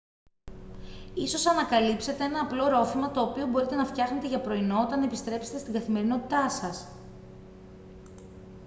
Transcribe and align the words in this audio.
ίσως 1.13 1.45
ανακαλύψετε 1.45 2.23
ένα 2.23 2.39
απλό 2.39 2.67
ρόφημα 2.69 3.11
το 3.11 3.21
οποίο 3.21 3.47
μπορείτε 3.47 3.75
να 3.75 3.85
φτιάχνετε 3.85 4.27
για 4.27 4.39
πρωινό 4.41 4.81
όταν 4.81 5.03
επιστρέψετε 5.03 5.57
στην 5.59 5.73
καθημερινότητά 5.73 6.49
σας 6.49 6.87